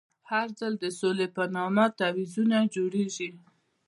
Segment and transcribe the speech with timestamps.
[0.31, 3.29] هر ځل د سولې په نامه تعویضونه جوړېږي.